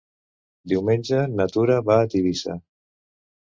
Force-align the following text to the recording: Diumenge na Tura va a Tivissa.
Diumenge 0.73 1.19
na 1.35 1.47
Tura 1.53 1.77
va 1.91 2.01
a 2.07 2.11
Tivissa. 2.17 2.59